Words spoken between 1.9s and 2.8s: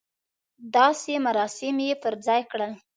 پر ځای کړل.